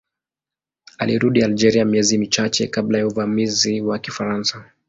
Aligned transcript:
Alirudi 0.97 1.43
Algeria 1.43 1.85
miezi 1.85 2.17
michache 2.17 2.67
kabla 2.67 2.97
ya 2.97 3.07
uvamizi 3.07 3.81
wa 3.81 3.99
Kifaransa. 3.99 4.65